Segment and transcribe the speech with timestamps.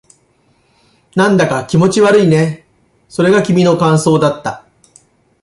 [1.15, 2.65] なんだか気持ち悪いね。
[3.07, 4.65] それが君の感想だった。